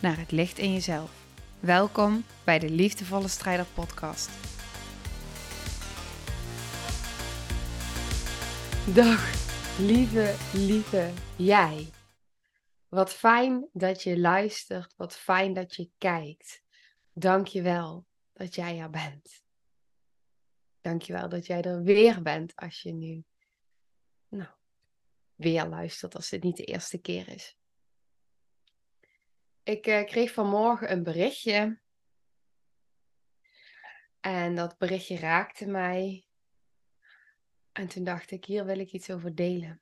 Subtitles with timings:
[0.00, 1.26] naar het licht in jezelf.
[1.60, 4.28] Welkom bij de Liefdevolle Strijder Podcast.
[8.94, 9.32] Dag,
[9.78, 11.90] lieve, lieve jij.
[12.88, 16.62] Wat fijn dat je luistert, wat fijn dat je kijkt.
[17.12, 19.44] Dank je wel dat jij er bent.
[20.80, 23.24] Dank je wel dat jij er weer bent als je nu
[24.28, 24.50] nou,
[25.34, 27.59] weer luistert, als dit niet de eerste keer is.
[29.70, 31.78] Ik uh, kreeg vanmorgen een berichtje.
[34.20, 36.26] En dat berichtje raakte mij.
[37.72, 39.80] En toen dacht ik, hier wil ik iets over delen.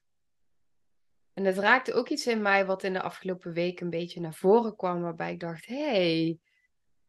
[1.33, 4.35] En het raakte ook iets in mij wat in de afgelopen week een beetje naar
[4.35, 5.03] voren kwam.
[5.03, 6.39] Waarbij ik dacht, hé, hey,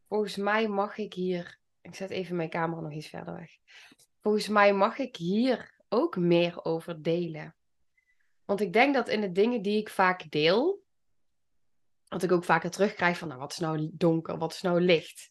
[0.07, 1.59] volgens mij mag ik hier...
[1.81, 3.51] Ik zet even mijn camera nog iets verder weg.
[4.21, 7.55] Volgens mij mag ik hier ook meer over delen.
[8.45, 10.87] Want ik denk dat in de dingen die ik vaak deel,
[12.09, 15.29] wat ik ook vaker terugkrijg van, nou, wat is nou donker, wat is nou licht?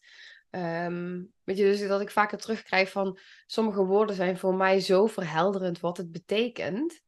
[0.51, 5.05] Um, weet je, dus dat ik vaker terugkrijg van, sommige woorden zijn voor mij zo
[5.05, 7.01] verhelderend wat het betekent.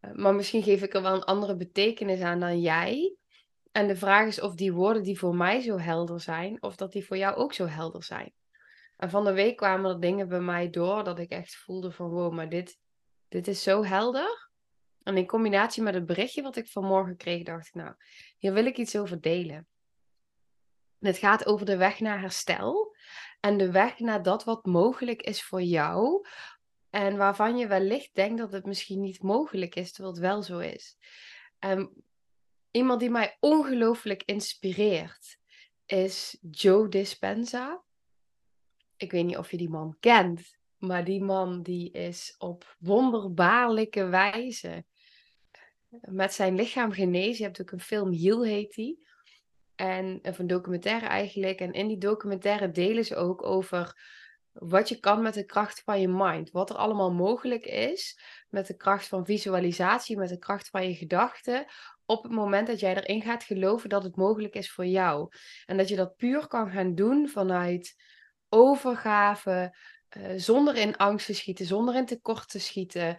[0.00, 3.16] Uh, maar misschien geef ik er wel een andere betekenis aan dan jij.
[3.72, 6.92] En de vraag is of die woorden die voor mij zo helder zijn, of dat
[6.92, 8.32] die voor jou ook zo helder zijn.
[8.96, 12.08] En van de week kwamen er dingen bij mij door dat ik echt voelde van,
[12.08, 12.78] wow, maar dit,
[13.28, 14.47] dit is zo helder.
[15.08, 17.94] En in combinatie met het berichtje wat ik vanmorgen kreeg, dacht ik, nou,
[18.38, 19.66] hier wil ik iets over delen.
[20.98, 22.96] het gaat over de weg naar herstel
[23.40, 26.26] en de weg naar dat wat mogelijk is voor jou.
[26.90, 30.58] En waarvan je wellicht denkt dat het misschien niet mogelijk is, terwijl het wel zo
[30.58, 30.96] is.
[31.58, 32.04] En
[32.70, 35.38] iemand die mij ongelooflijk inspireert
[35.86, 37.82] is Joe Dispenza.
[38.96, 44.06] Ik weet niet of je die man kent, maar die man die is op wonderbaarlijke
[44.06, 44.84] wijze
[46.00, 47.36] met zijn lichaam genezen.
[47.36, 49.06] Je hebt ook een film, Heal heet die.
[49.74, 51.60] En, of een documentaire eigenlijk.
[51.60, 53.96] En in die documentaire delen ze ook over
[54.52, 56.50] wat je kan met de kracht van je mind.
[56.50, 60.94] Wat er allemaal mogelijk is met de kracht van visualisatie, met de kracht van je
[60.94, 61.66] gedachten.
[62.06, 65.28] Op het moment dat jij erin gaat geloven dat het mogelijk is voor jou.
[65.66, 67.94] En dat je dat puur kan gaan doen vanuit
[68.48, 69.76] overgave,
[70.16, 73.18] uh, zonder in angst te schieten, zonder in tekort te schieten.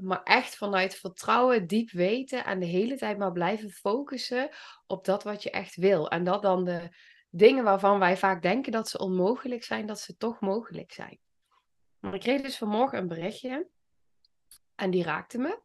[0.00, 4.48] Maar echt vanuit vertrouwen, diep weten en de hele tijd maar blijven focussen
[4.86, 6.10] op dat wat je echt wil.
[6.10, 6.96] En dat dan de
[7.30, 11.18] dingen waarvan wij vaak denken dat ze onmogelijk zijn, dat ze toch mogelijk zijn.
[12.12, 13.68] Ik kreeg dus vanmorgen een berichtje
[14.74, 15.60] en die raakte me.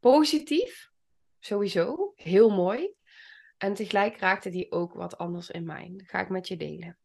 [0.00, 0.90] Positief,
[1.38, 2.94] sowieso, heel mooi.
[3.58, 5.92] En tegelijk raakte die ook wat anders in mij.
[5.96, 6.98] Dat ga ik met je delen.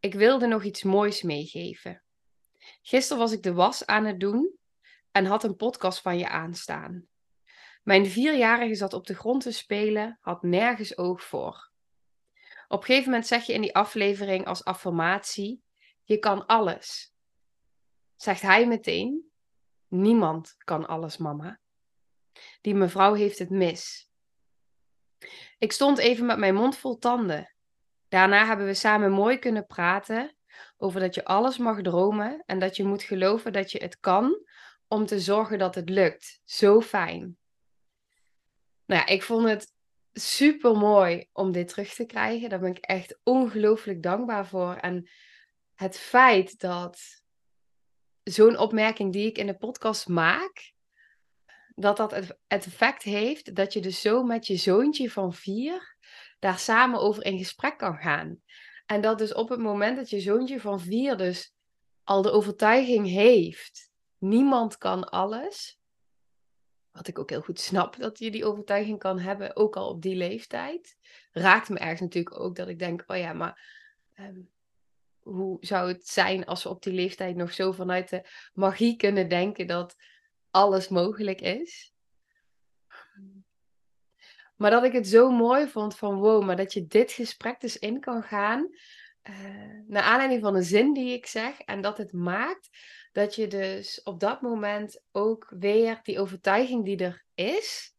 [0.00, 2.02] Ik wilde nog iets moois meegeven.
[2.82, 4.58] Gisteren was ik de was aan het doen
[5.16, 7.06] en had een podcast van je aanstaan.
[7.82, 11.70] Mijn vierjarige zat op de grond te spelen, had nergens oog voor.
[12.68, 15.62] Op een gegeven moment zeg je in die aflevering als affirmatie:
[16.02, 17.14] Je kan alles.
[18.16, 19.30] Zegt hij meteen:
[19.88, 21.60] Niemand kan alles, mama.
[22.60, 24.10] Die mevrouw heeft het mis.
[25.58, 27.54] Ik stond even met mijn mond vol tanden.
[28.08, 30.36] Daarna hebben we samen mooi kunnen praten
[30.76, 34.44] over dat je alles mag dromen en dat je moet geloven dat je het kan
[34.88, 36.40] om te zorgen dat het lukt.
[36.44, 37.36] Zo fijn.
[38.86, 39.72] Nou ja, ik vond het
[40.12, 42.48] super mooi om dit terug te krijgen.
[42.48, 44.74] Daar ben ik echt ongelooflijk dankbaar voor.
[44.74, 45.08] En
[45.74, 47.22] het feit dat
[48.22, 50.72] zo'n opmerking die ik in de podcast maak,
[51.74, 55.96] dat dat het effect heeft dat je dus zo met je zoontje van vier
[56.38, 58.40] daar samen over in gesprek kan gaan.
[58.86, 61.54] En dat dus op het moment dat je zoontje van vier dus
[62.04, 63.90] al de overtuiging heeft
[64.28, 65.80] niemand kan alles.
[66.90, 70.02] Wat ik ook heel goed snap dat je die overtuiging kan hebben, ook al op
[70.02, 70.96] die leeftijd.
[71.32, 73.60] Raakt me ergens natuurlijk ook dat ik denk, oh ja, maar
[74.14, 74.40] ehm,
[75.20, 79.28] hoe zou het zijn als we op die leeftijd nog zo vanuit de magie kunnen
[79.28, 79.96] denken dat
[80.50, 81.94] alles mogelijk is?
[84.56, 87.78] Maar dat ik het zo mooi vond van wow, maar dat je dit gesprek dus
[87.78, 88.68] in kan gaan.
[89.28, 89.34] Uh,
[89.86, 91.60] naar aanleiding van een zin die ik zeg.
[91.60, 92.68] En dat het maakt
[93.12, 97.94] dat je dus op dat moment ook weer die overtuiging die er is,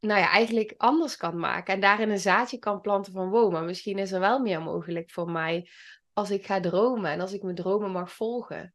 [0.00, 1.74] nou ja, eigenlijk anders kan maken.
[1.74, 5.10] En daarin een zaadje kan planten van wow, maar misschien is er wel meer mogelijk
[5.10, 5.68] voor mij
[6.12, 8.74] als ik ga dromen en als ik mijn dromen mag volgen.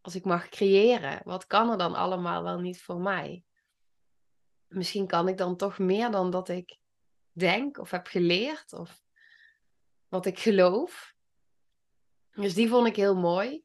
[0.00, 3.44] Als ik mag creëren, wat kan er dan allemaal wel niet voor mij?
[4.68, 6.76] Misschien kan ik dan toch meer dan dat ik
[7.32, 9.03] denk of heb geleerd of
[10.08, 11.14] wat ik geloof.
[12.30, 13.64] Dus die vond ik heel mooi.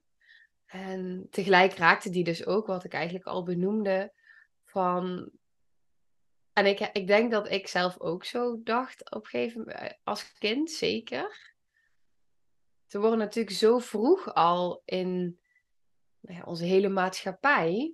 [0.65, 4.13] En tegelijk raakte die dus ook wat ik eigenlijk al benoemde
[4.63, 5.31] van
[6.59, 10.33] en ik, ik denk dat ik zelf ook zo dacht op een gegeven moment, als
[10.33, 11.53] kind zeker.
[12.85, 15.39] Ze worden natuurlijk zo vroeg al in
[16.19, 17.93] nou ja, onze hele maatschappij.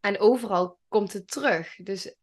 [0.00, 1.76] En overal komt het terug.
[1.76, 2.14] Dus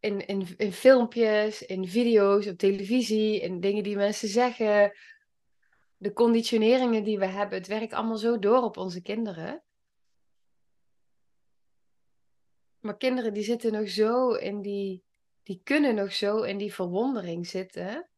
[0.00, 0.26] in,
[0.56, 4.92] in, filmpjes, in video's, op televisie, in dingen die mensen zeggen.
[5.96, 9.62] De conditioneringen die we hebben, het werkt allemaal zo door op onze kinderen.
[12.80, 15.04] Maar kinderen die zitten nog zo in die,
[15.42, 18.08] die kunnen nog zo in die verwondering zitten.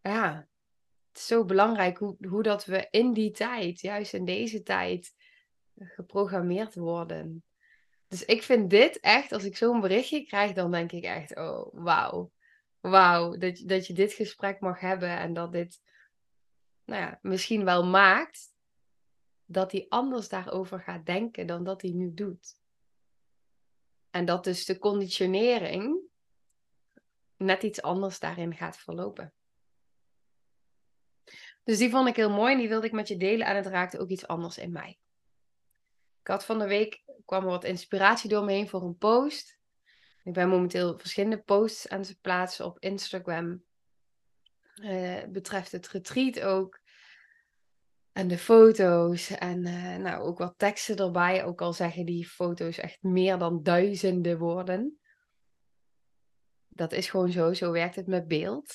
[0.00, 0.48] Ja,
[1.08, 5.14] het is zo belangrijk hoe, hoe dat we in die tijd, juist in deze tijd,
[5.78, 7.44] geprogrammeerd worden.
[8.08, 11.68] Dus ik vind dit echt, als ik zo'n berichtje krijg, dan denk ik echt, oh,
[11.72, 12.30] wauw.
[12.80, 15.80] Wauw, dat, dat je dit gesprek mag hebben en dat dit,
[16.84, 18.54] nou ja, misschien wel maakt
[19.44, 22.60] dat hij anders daarover gaat denken dan dat hij nu doet.
[24.10, 25.98] En dat dus de conditionering
[27.36, 29.32] net iets anders daarin gaat verlopen.
[31.64, 33.46] Dus die vond ik heel mooi en die wilde ik met je delen.
[33.46, 34.98] En het raakte ook iets anders in mij.
[36.26, 39.58] Ik had van de week, kwam er wat inspiratie door me heen voor een post.
[40.24, 43.64] Ik ben momenteel verschillende posts aan het plaatsen op Instagram.
[44.74, 46.80] Uh, betreft het retreat ook.
[48.12, 51.44] En de foto's en uh, nou, ook wat teksten erbij.
[51.44, 54.98] Ook al zeggen die foto's echt meer dan duizenden woorden.
[56.68, 58.74] Dat is gewoon zo, zo werkt het met beeld.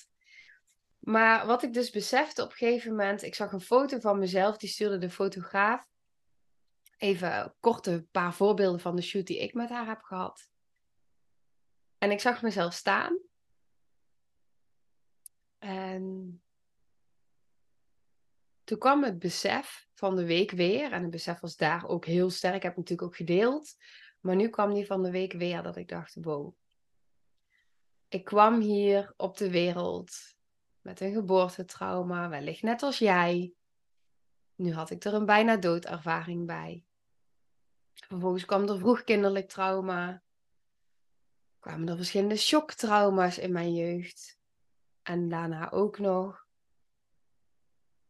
[1.00, 4.58] Maar wat ik dus besefte op een gegeven moment, ik zag een foto van mezelf,
[4.58, 5.90] die stuurde de fotograaf.
[7.02, 10.50] Even kort een paar voorbeelden van de shoot die ik met haar heb gehad.
[11.98, 13.18] En ik zag mezelf staan.
[15.60, 16.42] En
[18.64, 20.92] toen kwam het besef van de week weer.
[20.92, 22.56] En het besef was daar ook heel sterk.
[22.56, 23.76] Ik heb het natuurlijk ook gedeeld.
[24.20, 26.56] Maar nu kwam die van de week weer dat ik dacht, wow.
[28.08, 30.36] Ik kwam hier op de wereld
[30.82, 33.54] met een geboortetrauma, wellicht net als jij.
[34.56, 36.86] Nu had ik er een bijna doodervaring bij.
[37.94, 40.22] Vervolgens kwam er vroegkinderlijk trauma.
[41.60, 44.40] Kwamen er verschillende shocktrauma's in mijn jeugd.
[45.02, 46.46] En daarna ook nog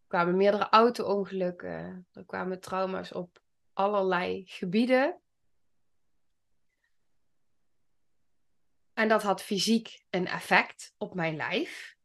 [0.08, 2.08] kwamen meerdere auto-ongelukken.
[2.12, 3.42] Er kwamen trauma's op
[3.74, 5.22] allerlei gebieden.
[8.94, 11.96] En dat had fysiek een effect op mijn lijf.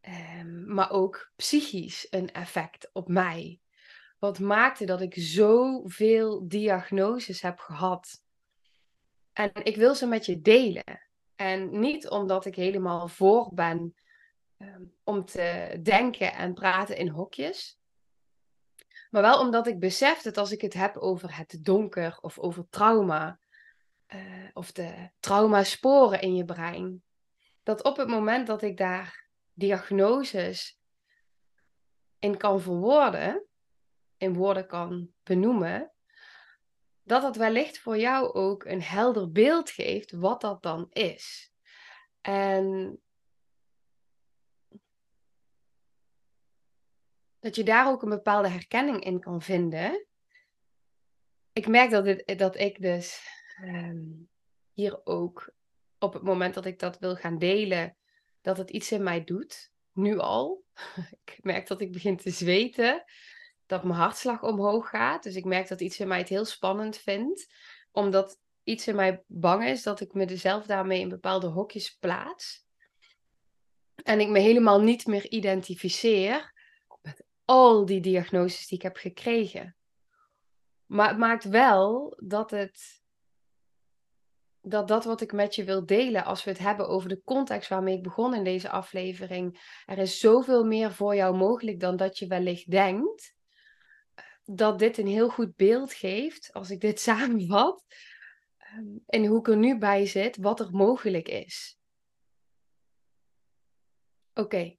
[0.00, 3.60] Um, maar ook psychisch een effect op mij.
[4.18, 8.22] Wat maakte dat ik zoveel diagnoses heb gehad.
[9.32, 11.00] En ik wil ze met je delen.
[11.36, 13.94] En niet omdat ik helemaal voor ben
[14.58, 17.78] Ehm, om te denken en praten in hokjes.
[19.10, 22.66] Maar wel omdat ik besef dat als ik het heb over het donker of over
[22.68, 23.38] trauma,
[24.14, 27.02] uh, of de traumasporen in je brein,
[27.62, 30.80] dat op het moment dat ik daar diagnoses
[32.18, 33.46] in kan verwoorden,
[34.18, 35.92] in woorden kan benoemen,
[37.02, 41.52] dat het wellicht voor jou ook een helder beeld geeft wat dat dan is.
[42.20, 42.98] En
[47.38, 50.06] dat je daar ook een bepaalde herkenning in kan vinden.
[51.52, 53.20] Ik merk dat, dit, dat ik dus
[53.56, 54.04] ehm,
[54.72, 55.52] hier ook
[55.98, 57.96] op het moment dat ik dat wil gaan delen,
[58.40, 59.72] dat het iets in mij doet.
[59.92, 60.64] Nu al.
[61.24, 63.04] ik merk dat ik begin te zweten,
[63.68, 65.22] dat mijn hartslag omhoog gaat.
[65.22, 67.54] Dus ik merk dat iets in mij het heel spannend vindt,
[67.92, 72.66] omdat iets in mij bang is dat ik mezelf daarmee in bepaalde hokjes plaats.
[74.04, 76.52] En ik me helemaal niet meer identificeer
[77.44, 79.76] al die diagnoses die ik heb gekregen.
[80.86, 82.96] Maar het maakt wel dat het.
[84.60, 87.68] Dat dat wat ik met je wil delen, als we het hebben over de context
[87.68, 92.18] waarmee ik begon in deze aflevering, er is zoveel meer voor jou mogelijk dan dat
[92.18, 93.37] je wellicht denkt.
[94.50, 97.84] Dat dit een heel goed beeld geeft, als ik dit samenvat,
[98.56, 101.78] ehm, en hoe ik er nu bij zit, wat er mogelijk is.
[104.34, 104.76] Oké,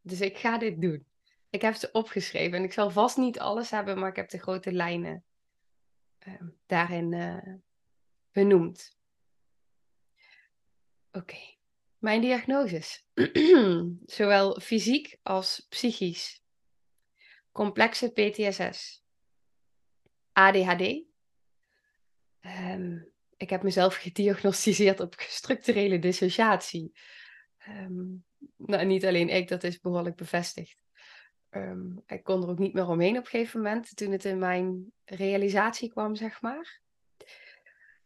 [0.00, 1.06] dus ik ga dit doen.
[1.50, 4.38] Ik heb ze opgeschreven en ik zal vast niet alles hebben, maar ik heb de
[4.38, 5.24] grote lijnen
[6.26, 7.54] uh, daarin uh,
[8.30, 8.96] benoemd.
[11.12, 11.56] Oké,
[11.98, 13.06] mijn diagnoses.
[14.16, 16.42] Zowel fysiek als psychisch.
[17.52, 19.01] Complexe PTSS.
[20.32, 21.02] ADHD.
[22.40, 22.98] Ehm,
[23.36, 26.92] ik heb mezelf gediagnosticeerd op structurele dissociatie.
[27.58, 28.04] Ehm,
[28.56, 30.82] nou, niet alleen ik, dat is behoorlijk bevestigd.
[31.50, 34.38] Um, ik kon er ook niet meer omheen op een gegeven moment, toen het in
[34.38, 36.80] mijn realisatie kwam, zeg maar.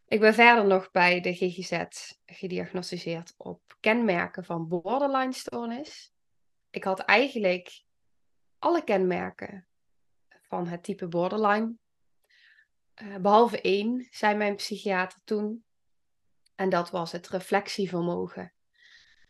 [0.06, 1.82] Ik ben verder nog bij de GGZ
[2.26, 6.12] gediagnosticeerd op kenmerken van borderline stoornis.
[6.70, 7.82] Ik had eigenlijk
[8.58, 9.66] alle kenmerken
[10.42, 11.74] van het type borderline.
[13.02, 15.64] Uh, behalve één, zei mijn psychiater toen.
[16.54, 18.52] En dat was het reflectievermogen.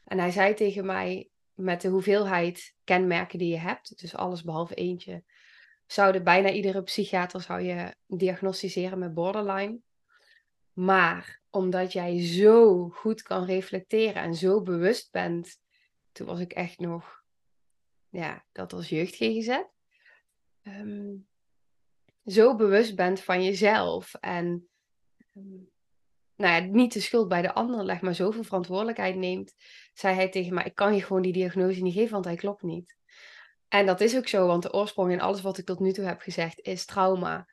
[0.05, 4.75] En hij zei tegen mij, met de hoeveelheid kenmerken die je hebt, dus alles behalve
[4.75, 5.25] eentje,
[5.87, 9.79] zouden bijna iedere psychiater zou je diagnosticeren met borderline.
[10.73, 15.59] Maar omdat jij zo goed kan reflecteren en zo bewust bent,
[16.13, 17.25] toen was ik echt nog,
[18.09, 19.59] ja, dat als jeugd GGZ.
[20.63, 21.15] Ehm,
[22.27, 24.69] zo bewust bent van jezelf en
[25.37, 25.71] um,
[26.37, 29.55] nou ja, niet de schuld bij de ander legt, maar zoveel verantwoordelijkheid neemt,
[29.93, 32.63] zei hij tegen mij: Ik kan je gewoon die diagnose niet geven, want hij klopt
[32.63, 32.97] niet.
[33.69, 36.05] En dat is ook zo, want de oorsprong in alles wat ik tot nu toe
[36.05, 37.49] heb gezegd is trauma.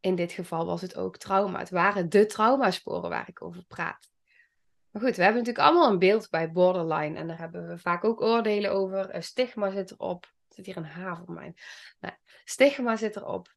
[0.00, 1.58] In dit geval was het ook trauma.
[1.58, 4.10] Het waren de traumasporen waar ik over praat.
[4.90, 7.18] Maar goed, we hebben natuurlijk allemaal een beeld bij borderline.
[7.18, 9.22] En daar hebben we vaak ook oordelen over.
[9.22, 10.24] Stigma zit erop.
[10.24, 11.54] Er zit hier een H voor mij.
[12.00, 12.14] Nou,
[12.44, 13.54] stigma zit erop.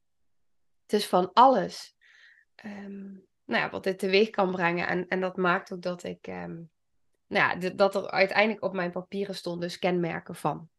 [0.87, 1.95] Het is van alles.
[2.65, 4.87] Um, nou ja, wat dit teweeg kan brengen.
[4.87, 6.69] En, en dat maakt ook dat ik, um,
[7.27, 10.69] nou ja, dat er uiteindelijk op mijn papieren stond dus kenmerken van.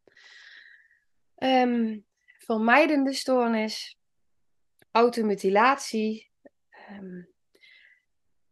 [1.37, 2.05] Um,
[2.37, 3.97] vermijdende stoornis,
[4.91, 6.31] automutilatie,
[6.91, 7.29] um,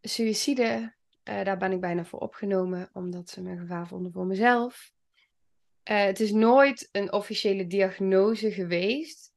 [0.02, 0.96] suïcide.
[1.24, 4.92] Uh, daar ben ik bijna voor opgenomen, omdat ze me gevaar vonden voor mezelf.
[5.90, 9.36] Uh, het is nooit een officiële diagnose geweest.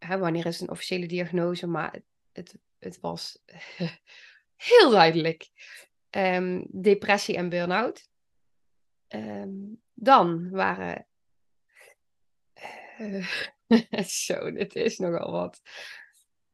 [0.00, 1.66] Hè, wanneer is een officiële diagnose?
[1.66, 2.00] Maar
[2.32, 3.38] het, het was
[4.70, 5.48] heel duidelijk.
[6.10, 8.08] Um, depressie en burn-out.
[9.08, 11.06] Um, dan waren.
[13.00, 13.26] Uh,
[14.26, 15.60] zo, dit is nogal wat.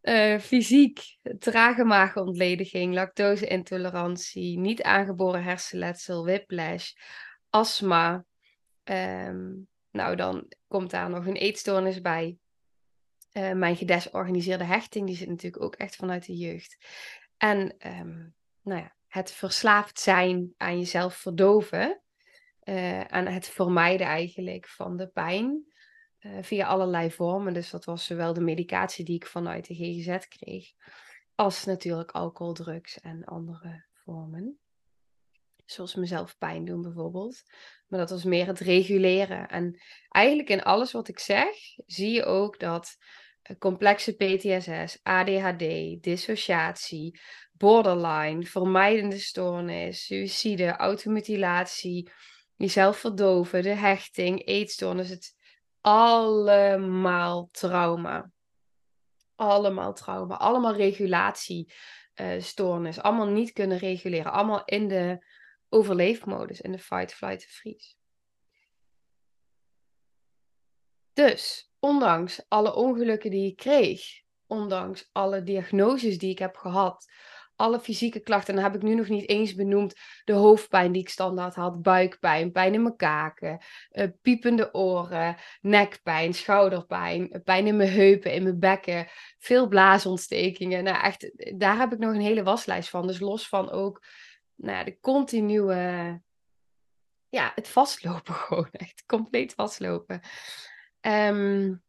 [0.03, 1.01] Uh, fysiek,
[1.39, 6.93] trage maagontlediging, lactose-intolerantie, niet aangeboren hersenletsel, whiplash,
[7.51, 8.25] astma.
[8.85, 12.39] Um, nou, dan komt daar nog een eetstoornis bij.
[13.37, 16.77] Uh, mijn gedesorganiseerde hechting, die zit natuurlijk ook echt vanuit de jeugd.
[17.37, 22.01] En um, nou ja, het verslaafd zijn aan jezelf verdoven.
[22.65, 25.75] Uh, aan het vermijden eigenlijk van de pijn.
[26.21, 27.55] Uh, via allerlei vormen.
[27.55, 30.73] Dus dat was zowel de medicatie die ik vanuit de GGZ kreeg.
[31.35, 34.59] Als natuurlijk alcohol, drugs en andere vormen.
[35.65, 37.43] Zoals mezelf pijn doen bijvoorbeeld.
[37.87, 39.49] Maar dat was meer het reguleren.
[39.49, 41.55] En eigenlijk in alles wat ik zeg,
[41.87, 42.97] zie je ook dat
[43.59, 47.21] complexe PTSS, ADHD, dissociatie,
[47.53, 52.11] borderline, vermijdende stoornis, suïcide, automutilatie,
[52.57, 55.35] jezelf verdoven, de hechting, eetstoornis, het
[55.81, 58.31] allemaal trauma.
[59.35, 65.27] Allemaal trauma, allemaal regulatiestoornis, uh, allemaal niet kunnen reguleren, allemaal in de
[65.69, 67.95] overleefmodus, in de fight, flight, freeze.
[71.13, 74.03] Dus ondanks alle ongelukken die ik kreeg,
[74.47, 77.07] ondanks alle diagnoses die ik heb gehad,
[77.57, 81.03] alle fysieke klachten, en dan heb ik nu nog niet eens benoemd de hoofdpijn die
[81.03, 87.77] ik standaard had, buikpijn, pijn in mijn kaken, uh, piepende oren, nekpijn, schouderpijn, pijn in
[87.77, 90.85] mijn heupen, in mijn bekken, veel blaasontstekingen.
[90.85, 93.07] Nou echt, daar heb ik nog een hele waslijst van.
[93.07, 94.05] Dus los van ook
[94.55, 95.75] nou ja, de continue,
[97.29, 100.21] ja, het vastlopen gewoon, echt compleet vastlopen.
[101.07, 101.85] Um,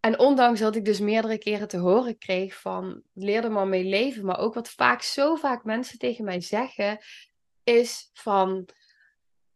[0.00, 3.84] en ondanks dat ik dus meerdere keren te horen kreeg van leer er maar mee
[3.84, 6.98] leven, maar ook wat vaak zo vaak mensen tegen mij zeggen,
[7.64, 8.68] is van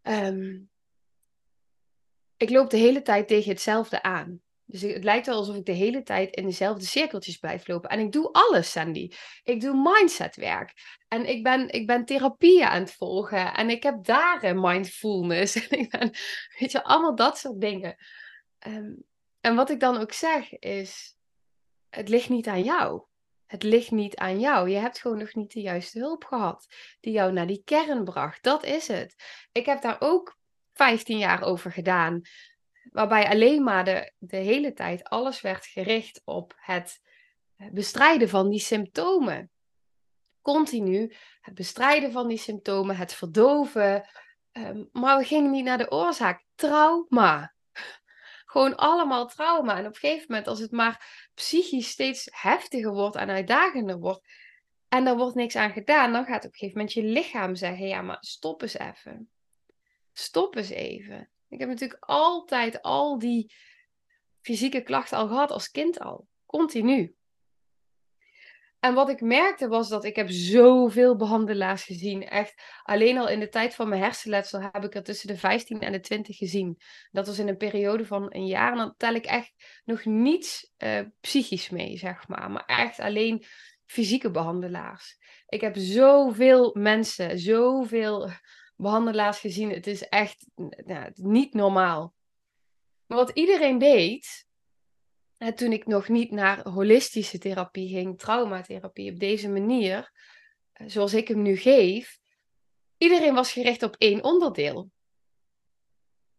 [0.02, 0.70] um,
[2.36, 4.40] ik loop de hele tijd tegen hetzelfde aan.
[4.72, 7.90] Dus het lijkt wel alsof ik de hele tijd in dezelfde cirkeltjes blijf lopen.
[7.90, 9.10] En ik doe alles, Sandy.
[9.42, 10.72] Ik doe mindsetwerk.
[11.08, 13.54] En ik ben, ik ben therapieën aan het volgen.
[13.54, 15.54] En ik heb daar mindfulness.
[15.68, 16.10] En ik ben,
[16.58, 17.96] weet je, allemaal dat soort dingen.
[18.66, 19.04] Um,
[19.40, 21.16] en wat ik dan ook zeg is,
[21.88, 23.02] het ligt niet aan jou.
[23.46, 24.68] Het ligt niet aan jou.
[24.68, 26.66] Je hebt gewoon nog niet de juiste hulp gehad
[27.00, 28.42] die jou naar die kern bracht.
[28.42, 29.14] Dat is het.
[29.52, 30.38] Ik heb daar ook
[30.72, 32.22] 15 jaar over gedaan.
[32.92, 37.00] Waarbij alleen maar de, de hele tijd alles werd gericht op het
[37.56, 39.50] bestrijden van die symptomen.
[40.42, 44.08] Continu het bestrijden van die symptomen, het verdoven.
[44.52, 46.44] Ehm, maar we gingen niet naar de oorzaak.
[46.54, 47.54] Trauma.
[48.52, 49.76] Gewoon allemaal trauma.
[49.76, 54.26] En op een gegeven moment, als het maar psychisch steeds heftiger wordt en uitdagender wordt,
[54.88, 57.86] en er wordt niks aan gedaan, dan gaat op een gegeven moment je lichaam zeggen:
[57.86, 59.30] ja, maar stop eens even.
[60.12, 61.30] Stop eens even.
[61.52, 63.54] Ik heb natuurlijk altijd al die
[64.40, 66.26] fysieke klachten al gehad als kind al.
[66.46, 67.14] Continu.
[68.80, 72.28] En wat ik merkte was dat ik heb zoveel behandelaars gezien.
[72.28, 75.80] Echt, alleen al in de tijd van mijn hersenletsel heb ik er tussen de 15
[75.80, 76.78] en de 20 gezien.
[77.10, 78.72] Dat was in een periode van een jaar.
[78.72, 79.52] En dan tel ik echt
[79.84, 82.50] nog niets uh, psychisch mee, zeg maar.
[82.50, 83.44] Maar echt alleen
[83.86, 85.16] fysieke behandelaars.
[85.46, 88.30] Ik heb zoveel mensen, zoveel
[88.76, 89.70] behandelaars gezien.
[89.70, 90.46] Het is echt
[90.84, 92.14] nou, niet normaal.
[93.06, 94.46] Maar wat iedereen deed,
[95.54, 100.12] toen ik nog niet naar holistische therapie ging, traumatherapie op deze manier,
[100.72, 102.18] eh, zoals ik hem nu geef,
[102.98, 104.90] iedereen was gericht op één onderdeel.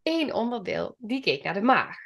[0.03, 1.97] Eén onderdeel, die keek naar de maag.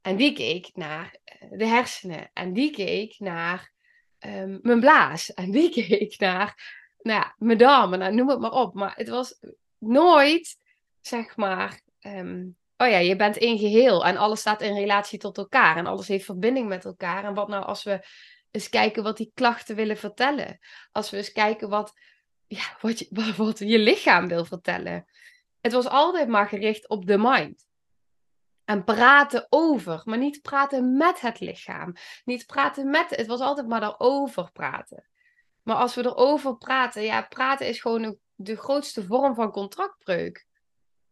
[0.00, 2.30] En die keek naar eh, de hersenen.
[2.32, 3.72] En die keek naar
[4.18, 5.34] um, mijn blaas.
[5.34, 7.98] En die keek naar nou ja, mijn darmen.
[7.98, 8.74] Nou, noem het maar op.
[8.74, 9.40] Maar het was
[9.80, 10.56] nooit,
[11.00, 12.46] zeg maar, ehm,
[12.76, 16.08] oh ja, je bent één geheel en alles staat in relatie tot elkaar en alles
[16.08, 17.24] heeft verbinding met elkaar.
[17.24, 18.06] En wat nou als we
[18.50, 20.58] eens kijken wat die klachten willen vertellen?
[20.92, 21.92] Als we eens kijken wat,
[22.46, 25.06] ja, wat, je, wat, je lichaam wil vertellen.
[25.60, 27.68] Het was altijd maar gericht op de mind.
[28.64, 31.92] En praten over, maar niet praten met het lichaam.
[32.24, 35.08] Niet praten met, het was altijd maar daarover praten.
[35.62, 40.46] Maar als we erover praten, ja, praten is gewoon de grootste vorm van contractbreuk.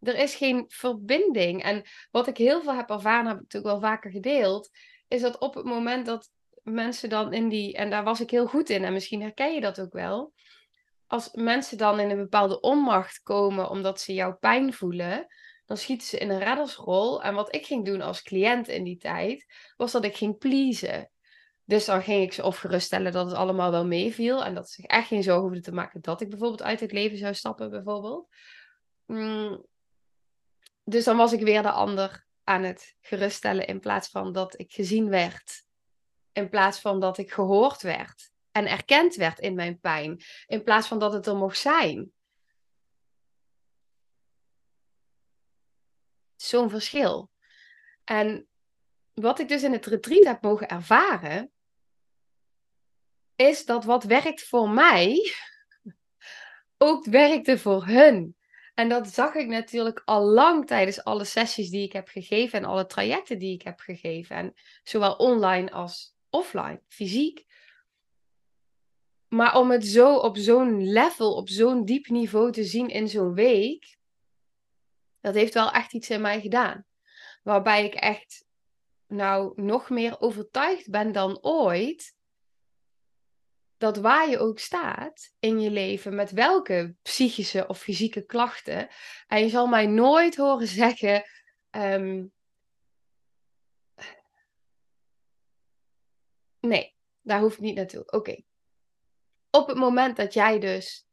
[0.01, 1.63] Er is geen verbinding.
[1.63, 4.71] En wat ik heel veel heb ervaren, heb ik natuurlijk wel vaker gedeeld,
[5.09, 6.31] is dat op het moment dat
[6.63, 9.61] mensen dan in die, en daar was ik heel goed in, en misschien herken je
[9.61, 10.33] dat ook wel,
[11.07, 15.27] als mensen dan in een bepaalde onmacht komen omdat ze jouw pijn voelen,
[15.67, 17.23] dan schieten ze in een reddersrol.
[17.23, 21.11] En wat ik ging doen als cliënt in die tijd, was dat ik ging pleasen.
[21.68, 24.44] Dus dan ging ik ze of geruststellen dat het allemaal wel meeviel.
[24.44, 26.92] En dat ze zich echt geen zorgen hoefden te maken dat ik bijvoorbeeld uit het
[26.92, 28.28] leven zou stappen, bijvoorbeeld.
[29.07, 29.66] Mm.
[30.85, 34.72] Dus dan was ik weer de ander aan het geruststellen in plaats van dat ik
[34.72, 35.64] gezien werd.
[36.33, 40.22] In plaats van dat ik gehoord werd en erkend werd in mijn pijn.
[40.46, 42.12] In plaats van dat het er mocht zijn.
[46.37, 47.31] Zo'n verschil.
[48.04, 48.48] En
[49.14, 51.52] wat ik dus in het retreat heb mogen ervaren,
[53.38, 55.33] is dat wat werkt voor mij,
[56.77, 58.37] ook werkte voor hun.
[58.74, 62.64] En dat zag ik natuurlijk al lang tijdens alle sessies die ik heb gegeven en
[62.64, 64.37] alle trajecten die ik heb gegeven.
[64.37, 67.46] En zowel online als offline, fysiek.
[69.29, 73.35] Maar om het zo op zo'n level, op zo'n diep niveau te zien in zo'n
[73.35, 73.98] week,
[75.20, 76.87] dat heeft wel echt iets in mij gedaan.
[77.42, 78.46] Waarbij ik echt
[79.07, 82.16] nou nog meer overtuigd ben dan ooit
[83.79, 88.88] dat waar je ook staat in je leven, met welke psychische of fysieke klachten,
[89.27, 91.25] en je zal mij nooit horen zeggen.
[91.71, 92.27] Ehm,
[96.61, 98.11] nee, daar hoef ik niet naartoe.
[98.11, 98.43] Oké.
[99.51, 101.07] Op het moment dat jij dus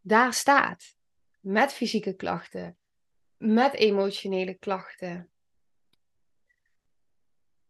[0.00, 0.94] daar staat
[1.40, 2.78] met fysieke klachten,
[3.36, 5.30] met emotionele klachten,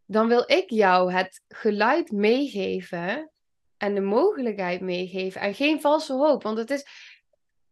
[0.05, 3.31] dan wil ik jou het geluid meegeven
[3.77, 5.41] en de mogelijkheid meegeven.
[5.41, 6.43] En geen valse hoop.
[6.43, 6.85] Want het is.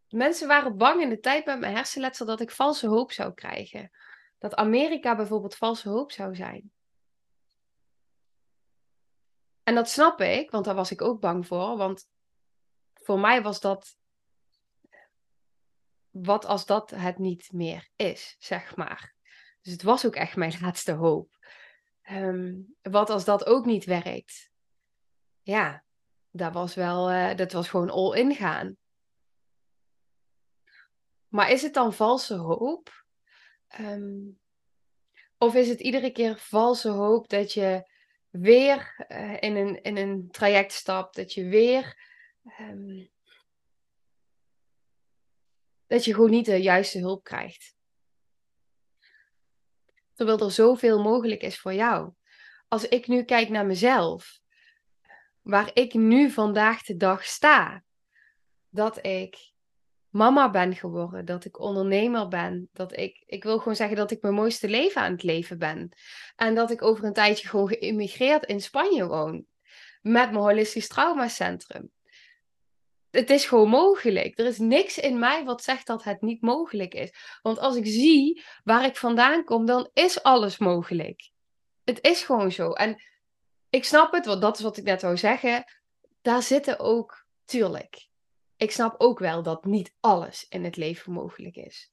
[0.09, 3.91] Mensen waren bang in de tijd met mijn hersenletsel dat ik valse hoop zou krijgen.
[4.37, 6.71] Dat Amerika bijvoorbeeld valse hoop zou zijn.
[9.63, 11.77] En dat snap ik, want daar was ik ook bang voor.
[11.77, 12.07] Want
[12.93, 13.97] voor mij was dat.
[16.09, 19.15] Wat als dat het niet meer is, zeg maar.
[19.61, 21.37] Dus het was ook echt mijn laatste hoop.
[22.01, 24.51] Ehm, wat als dat ook niet werkt?
[25.41, 25.84] Ja,
[26.35, 28.77] dat was wel, uh, dat was gewoon all in gaan.
[31.27, 33.05] Maar is het dan valse hoop?
[33.67, 34.21] Ehm,
[35.37, 37.89] of is het iedere keer valse hoop dat je
[38.29, 41.97] weer uh, in, een, in een traject stapt, dat je weer.
[42.59, 43.09] Um,
[45.87, 47.75] dat je gewoon niet de juiste hulp krijgt.
[50.13, 52.13] Terwijl er zoveel mogelijk is voor jou.
[52.67, 54.43] Als ik nu kijk naar mezelf,
[55.45, 57.83] waar ik nu vandaag de dag sta.
[58.69, 59.53] Dat ik
[60.09, 64.21] mama ben geworden, dat ik ondernemer ben, dat ik, ik wil gewoon zeggen dat ik
[64.21, 65.89] mijn mooiste leven aan het leven ben.
[66.35, 69.45] En dat ik over een tijdje gewoon geïmmigreerd in Spanje woon.
[70.01, 71.91] met mijn holistisch traumacentrum.
[73.11, 74.39] Het is gewoon mogelijk.
[74.39, 77.13] Er is niks in mij wat zegt dat het niet mogelijk is.
[77.41, 81.31] Want als ik zie waar ik vandaan kom, dan is alles mogelijk.
[81.83, 82.71] Het is gewoon zo.
[82.71, 83.01] En
[83.75, 85.63] ik snap het, want dat is wat ik net wou zeggen.
[86.21, 88.07] Daar zitten ook, tuurlijk.
[88.57, 91.91] Ik snap ook wel dat niet alles in het leven mogelijk is.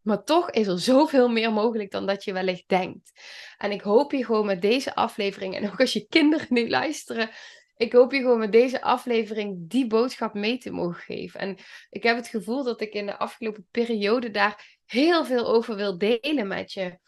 [0.00, 3.12] Maar toch is er zoveel meer mogelijk dan dat je wellicht denkt.
[3.58, 7.30] En ik hoop je gewoon met deze aflevering, en ook als je kinderen nu luisteren,
[7.76, 11.40] ik hoop je gewoon met deze aflevering die boodschap mee te mogen geven.
[11.40, 11.58] En
[11.90, 15.98] ik heb het gevoel dat ik in de afgelopen periode daar heel veel over wil
[15.98, 16.98] delen met je.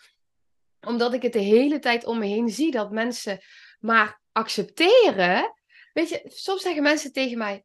[0.86, 3.40] Omdat ik het de hele tijd om me heen zie dat mensen
[3.80, 5.54] maar accepteren.
[5.92, 7.64] Weet je, soms zeggen mensen tegen mij: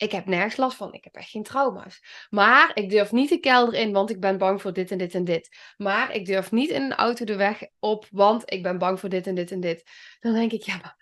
[0.00, 0.92] ik heb nergens last van.
[0.92, 2.26] Ik heb echt geen trauma's.
[2.30, 5.14] Maar ik durf niet de kelder in, want ik ben bang voor dit en dit
[5.14, 5.56] en dit.
[5.76, 9.08] Maar ik durf niet in een auto de weg op, want ik ben bang voor
[9.08, 9.90] dit en dit en dit.
[10.20, 10.96] Dan denk ik, ja, maar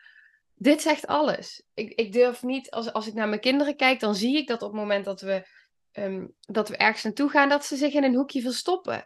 [0.54, 1.62] dit zegt alles.
[1.74, 4.62] Ik, ik durf niet, als, als ik naar mijn kinderen kijk, dan zie ik dat
[4.62, 5.46] op het moment dat we,
[5.92, 9.04] ehm, dat we ergens naartoe gaan, dat ze zich in een hoekje verstoppen.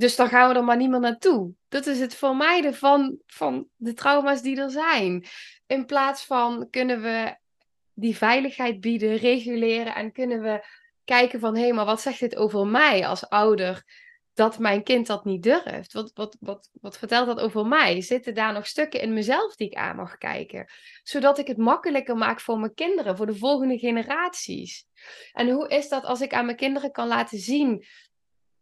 [0.00, 1.52] Dus dan gaan we er maar niet meer naartoe.
[1.68, 5.24] Dat is het vermijden van, van de trauma's die er zijn.
[5.66, 7.36] In plaats van kunnen we
[7.94, 10.64] die veiligheid bieden, reguleren en kunnen we
[11.04, 13.84] kijken van hé, maar wat zegt dit over mij als ouder
[14.34, 15.92] dat mijn kind dat niet durft?
[15.92, 18.00] Wat, wat, wat, wat vertelt dat over mij?
[18.00, 20.70] Zitten daar nog stukken in mezelf die ik aan mag kijken?
[21.02, 24.86] Zodat ik het makkelijker maak voor mijn kinderen, voor de volgende generaties.
[25.32, 27.84] En hoe is dat als ik aan mijn kinderen kan laten zien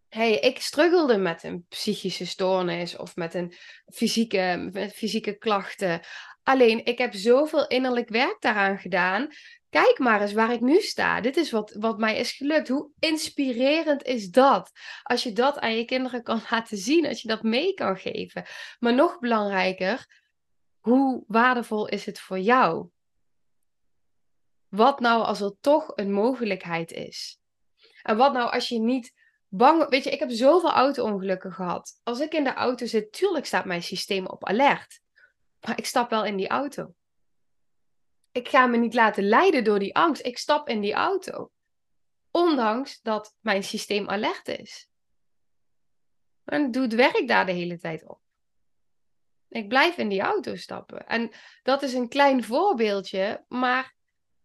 [0.09, 3.55] hey, ik struggelde met een psychische stoornis of met een
[3.95, 6.01] fysieke, fysieke klachten.
[6.43, 9.29] Alleen, ik heb zoveel innerlijk werk daaraan gedaan.
[9.71, 11.21] Kijk maar eens waar ik nu sta.
[11.21, 12.69] Dit is wat, wat mij is gelukt.
[12.69, 14.71] Hoe inspirerend is dat?
[15.03, 18.45] Als je dat aan je kinderen kan laten zien, als je dat mee kan geven.
[18.79, 20.07] Maar nog belangrijker,
[20.79, 22.89] hoe waardevol is het voor jou?
[24.69, 27.39] Wat nou als er toch een mogelijkheid is?
[28.03, 29.18] En wat nou als je niet
[29.49, 29.89] bang.
[29.89, 32.01] Weet je, ik heb zoveel auto-ongelukken gehad.
[32.03, 35.01] Als ik in de auto zit, tuurlijk staat mijn systeem op alert.
[35.61, 36.95] Maar ik stap wel in die auto.
[38.33, 40.27] Ik ga me niet laten leiden door die angst.
[40.27, 41.51] Ik stap in die auto.
[42.31, 44.89] Ondanks dat mijn systeem alert is.
[46.45, 48.21] En doe het werk daar de hele tijd op.
[49.49, 51.07] Ik blijf in die auto stappen.
[51.07, 51.31] En
[51.63, 53.95] dat is een klein voorbeeldje, maar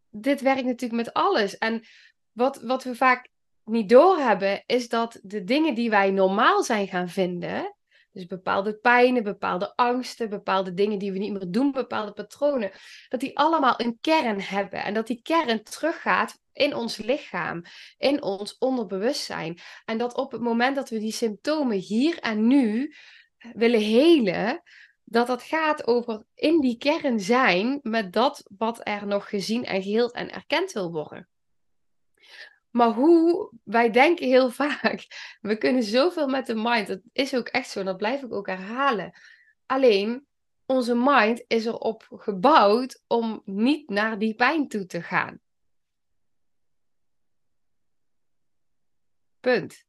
[0.09, 1.57] dit werkt natuurlijk met alles.
[1.57, 1.83] En
[2.31, 3.29] wat, wat we vaak
[3.65, 7.75] niet doorhebben, is dat de dingen die wij normaal zijn gaan vinden,
[8.11, 12.71] dus bepaalde pijnen, bepaalde angsten, bepaalde dingen die we niet meer doen, bepaalde patronen,
[13.09, 17.61] dat die allemaal een kern hebben en dat die kern teruggaat in ons lichaam,
[17.97, 19.59] in ons onderbewustzijn.
[19.85, 22.93] En dat op het moment dat we die symptomen hier en nu
[23.53, 24.61] willen helen,
[25.03, 29.81] dat dat gaat over in die kern zijn met dat wat er nog gezien en
[29.81, 31.27] geheeld en erkend wil worden.
[32.73, 35.07] Maar hoe, wij denken heel vaak,
[35.41, 36.87] we kunnen zoveel met de mind.
[36.87, 39.13] Dat is ook echt zo, dat blijf ik ook herhalen.
[39.65, 40.27] Alleen,
[40.65, 45.39] onze mind is erop gebouwd om niet naar die pijn toe te gaan.
[49.39, 49.85] Punt.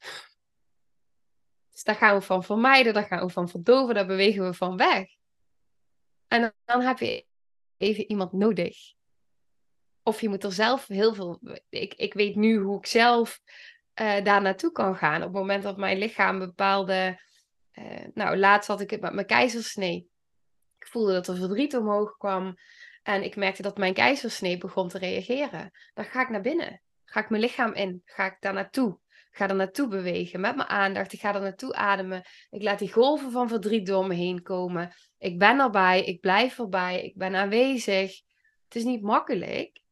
[1.70, 4.76] Dus daar gaan we van vermijden, daar gaan we van verdoven, daar bewegen we van
[4.76, 5.06] weg.
[6.28, 7.26] En dan heb je
[7.76, 8.94] even iemand nodig
[10.04, 11.40] of je moet er zelf heel veel.
[11.68, 13.40] Ik, ik weet nu hoe ik zelf
[14.00, 15.16] uh, daar naartoe kan gaan.
[15.16, 17.22] Op het moment dat mijn lichaam bepaalde.
[17.74, 20.08] Uh, nou, laatst had ik het met mijn keizersnee.
[20.78, 22.54] Ik voelde dat er verdriet omhoog kwam.
[23.02, 25.70] En ik merkte dat mijn keizersnee begon te reageren.
[25.94, 26.82] Dan ga ik naar binnen.
[27.04, 28.02] Ga ik mijn lichaam in.
[28.04, 28.98] Ga ik daar naartoe.
[29.30, 31.12] ga er naartoe bewegen met mijn aandacht.
[31.12, 32.22] Ik ga er naartoe ademen.
[32.50, 34.94] Ik laat die golven van verdriet door me heen komen.
[35.18, 36.04] Ik ben erbij.
[36.04, 37.02] Ik blijf erbij.
[37.02, 38.20] Ik ben aanwezig.
[38.64, 39.83] Het is niet makkelijk.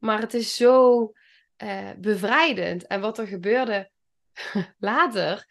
[0.00, 1.02] Maar het is zo
[1.62, 2.86] uh, bevrijdend.
[2.86, 3.90] En wat er gebeurde
[4.78, 5.46] later,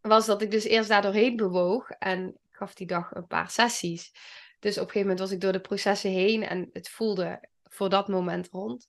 [0.00, 1.90] was dat ik dus eerst daar doorheen bewoog.
[1.90, 4.12] En ik gaf die dag een paar sessies.
[4.58, 7.88] Dus op een gegeven moment was ik door de processen heen en het voelde voor
[7.88, 8.88] dat moment rond.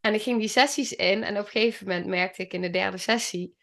[0.00, 2.70] En ik ging die sessies in en op een gegeven moment merkte ik in de
[2.70, 3.56] derde sessie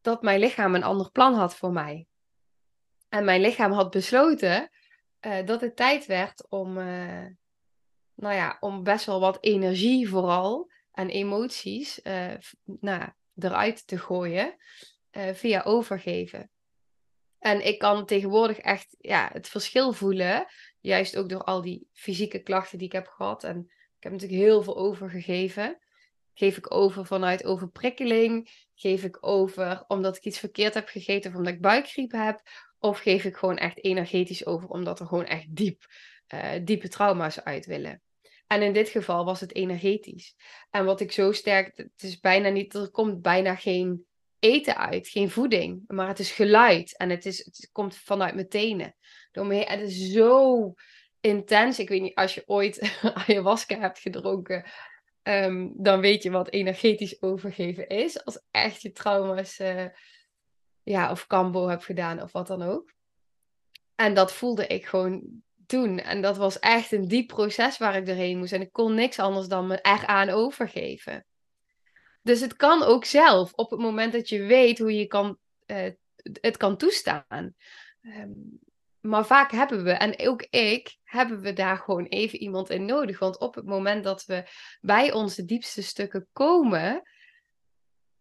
[0.00, 2.06] dat mijn lichaam een ander plan had voor mij.
[3.08, 4.70] En mijn lichaam had besloten
[5.20, 7.26] uh, dat het tijd werd om, uh,
[8.16, 12.32] nou ja, om best wel wat energie vooral en emoties uh,
[13.38, 14.56] eruit te gooien
[15.12, 16.50] uh, via overgeven.
[17.38, 20.46] En ik kan tegenwoordig echt ja, het verschil voelen,
[20.80, 23.44] juist ook door al die fysieke klachten die ik heb gehad.
[23.44, 23.58] En
[23.96, 25.78] ik heb natuurlijk heel veel overgegeven.
[26.34, 28.48] Geef ik over vanuit overprikkeling?
[28.74, 32.40] Geef ik over omdat ik iets verkeerd heb gegeten of omdat ik buikgriep heb?
[32.78, 35.86] Of geef ik gewoon echt energetisch over omdat er gewoon echt diep
[36.34, 38.02] uh, diepe trauma's uit willen.
[38.46, 40.36] En in dit geval was het energetisch.
[40.70, 44.06] En wat ik zo sterk, het is bijna niet, er komt bijna geen
[44.38, 48.48] eten uit, geen voeding, maar het is geluid en het, is, het komt vanuit mijn
[48.48, 48.96] tenen.
[49.32, 50.74] Door Het is zo
[51.20, 51.78] intens.
[51.78, 54.64] Ik weet niet, als je ooit ayahuasca hebt gedronken,
[55.22, 58.24] um, dan weet je wat energetisch overgeven is.
[58.24, 59.86] Als echt je trauma's, uh,
[60.82, 62.94] ja, of kambo hebt gedaan of wat dan ook.
[63.94, 65.98] En dat voelde ik gewoon toen.
[65.98, 68.52] En dat was echt een diep proces waar ik doorheen moest.
[68.52, 71.26] En ik kon niks anders dan me eraan overgeven.
[72.22, 75.90] Dus het kan ook zelf, op het moment dat je weet hoe je kan, uh,
[76.40, 77.54] het kan toestaan.
[78.02, 78.60] Um,
[79.06, 83.18] maar vaak hebben we, en ook ik, hebben we daar gewoon even iemand in nodig.
[83.18, 84.44] Want op het moment dat we
[84.80, 87.02] bij onze diepste stukken komen,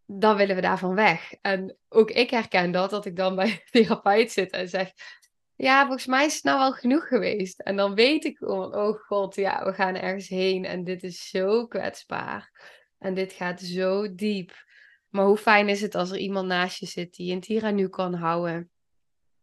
[0.06, 1.34] dan willen we daarvan weg.
[1.42, 4.92] En ook ik herken dat, dat ik dan bij een therapeut zit en zeg...
[5.56, 7.60] Ja, volgens mij is het nou wel genoeg geweest.
[7.60, 10.66] En dan weet ik gewoon, oh god, ja, we gaan ergens heen.
[10.66, 12.52] En dit is zo kwetsbaar.
[12.98, 14.66] En dit gaat zo diep.
[15.10, 18.14] Maar hoe fijn is het als er iemand naast je zit die een tiranu kan
[18.14, 18.70] houden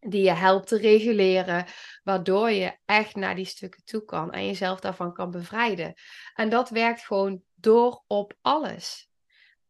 [0.09, 1.67] die je helpt te reguleren,
[2.03, 5.95] waardoor je echt naar die stukken toe kan en jezelf daarvan kan bevrijden.
[6.35, 9.09] En dat werkt gewoon door op alles.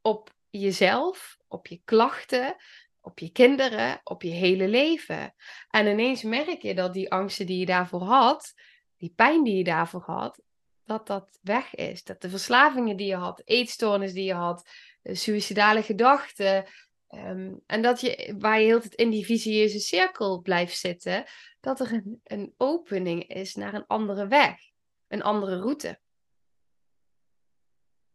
[0.00, 2.56] Op jezelf, op je klachten,
[3.02, 5.34] op je kinderen, op je hele leven.
[5.70, 8.54] En ineens merk je dat die angsten die je daarvoor had,
[8.96, 10.40] die pijn die je daarvoor had,
[10.84, 12.04] dat dat weg is.
[12.04, 14.68] Dat de verslavingen die je had, eetstoornis die je had,
[15.02, 16.64] suïcidale gedachten,
[17.12, 21.24] Ehm, en dat je, waar je heel tijd in die visieuze cirkel blijft zitten,
[21.60, 24.60] dat er een, een opening is naar een andere weg,
[25.08, 26.00] een andere route.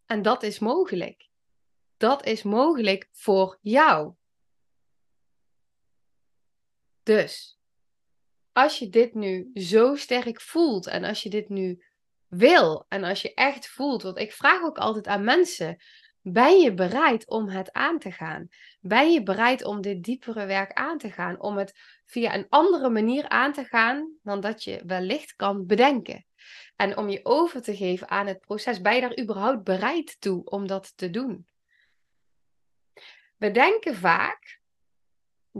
[0.05, 1.29] En dat is mogelijk.
[1.97, 4.13] Dat is mogelijk voor jou.
[7.07, 7.59] Dus,
[8.51, 11.83] als je dit nu zo sterk voelt en als je dit nu
[12.27, 15.77] wil en als je echt voelt, want ik vraag ook altijd aan mensen,
[16.21, 18.47] ben je bereid om het aan te gaan?
[18.79, 21.41] Ben je bereid om dit diepere werk aan te gaan?
[21.41, 21.73] Om het
[22.05, 26.25] via een andere manier aan te gaan dan dat je wellicht kan bedenken?
[26.75, 28.81] En om je over te geven aan het proces.
[28.81, 31.47] Ben je daar überhaupt bereid toe om dat te doen?
[33.37, 34.56] We denken vaak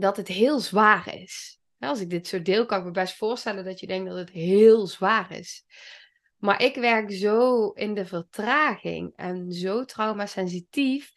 [0.00, 1.58] dat het heel zwaar is.
[1.78, 4.30] Als ik dit zo deel, kan ik me best voorstellen dat je denkt dat het
[4.30, 5.64] heel zwaar is.
[6.36, 11.12] Maar ik werk zo in de vertraging en zo traumasensitief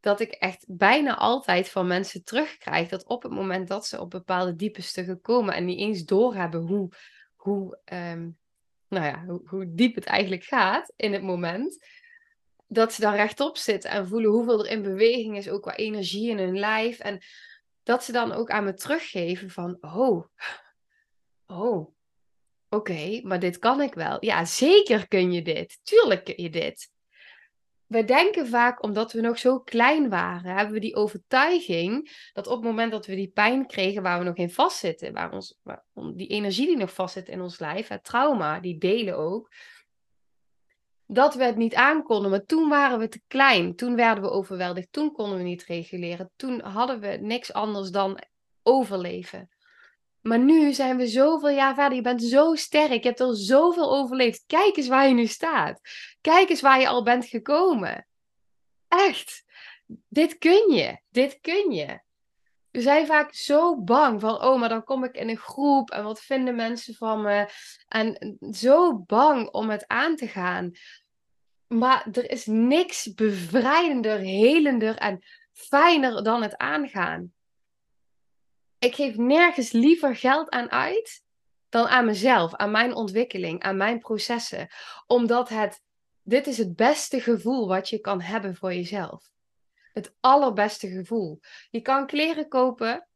[0.00, 4.10] dat ik echt bijna altijd van mensen terugkrijg dat op het moment dat ze op
[4.10, 6.88] bepaalde diepe stukken komen en niet eens doorhebben hoe,
[7.34, 8.30] hoe, ehm,
[8.88, 11.86] nou ja, hoe, hoe diep het eigenlijk gaat in het moment,
[12.66, 16.30] dat ze dan rechtop zitten en voelen hoeveel er in beweging is, ook qua energie
[16.30, 16.98] in hun lijf.
[16.98, 17.22] En
[17.84, 20.24] dat ze dan ook aan me teruggeven van, oh,
[21.46, 21.94] oh,
[22.74, 24.16] Oké, maar dit kan ik wel.
[24.24, 25.80] Ja, zeker kun je dit.
[25.82, 26.92] Tuurlijk kun je dit.
[27.86, 32.56] We denken vaak, omdat we nog zo klein waren, hebben we die overtuiging dat op
[32.56, 35.58] het moment dat we die pijn kregen waar we nog in vastzitten, waar ons,
[36.14, 39.52] die energie die nog vastzit in ons lijf, het trauma, die delen ook,
[41.06, 42.30] dat we het niet aankonden.
[42.30, 46.30] Maar toen waren we te klein, toen werden we overweldigd, toen konden we niet reguleren,
[46.36, 48.18] toen hadden we niks anders dan
[48.62, 49.48] overleven.
[50.24, 51.96] Maar nu zijn we zoveel jaar verder.
[51.96, 53.02] Je bent zo sterk.
[53.02, 54.44] Je hebt al zoveel overleefd.
[54.46, 55.80] Kijk eens waar je nu staat.
[56.20, 58.06] Kijk eens waar je al bent gekomen.
[58.88, 59.44] Echt.
[60.08, 60.98] Dit kun je.
[61.08, 62.00] Dit kun je.
[62.74, 66.04] We zijn vaak zo bang van, oh, maar dan kom ik in een groep en
[66.04, 67.48] wat vinden mensen van me?
[67.88, 70.70] En zo bang om het aan te gaan.
[71.66, 77.32] Maar er is niks bevrijdender, helender en fijner dan het aangaan
[78.84, 81.22] ik geef nergens liever geld aan uit
[81.68, 84.68] dan aan mezelf, aan mijn ontwikkeling, aan mijn processen.
[85.06, 85.82] Omdat het,
[86.22, 89.32] dit is het beste gevoel wat je kan hebben voor jezelf.
[89.94, 91.40] Het allerbeste gevoel.
[91.70, 93.08] Je kan kleren kopen